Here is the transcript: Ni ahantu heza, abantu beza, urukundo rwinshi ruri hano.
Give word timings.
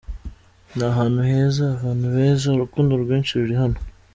Ni 0.75 0.83
ahantu 0.91 1.19
heza, 1.29 1.63
abantu 1.77 2.05
beza, 2.15 2.45
urukundo 2.51 2.91
rwinshi 3.03 3.31
ruri 3.39 3.55
hano. 3.61 3.77